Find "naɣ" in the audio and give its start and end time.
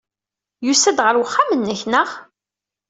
1.91-2.09